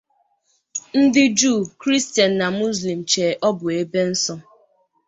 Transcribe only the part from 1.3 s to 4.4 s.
Jew, Christian, na Muslim che obu ebe nso.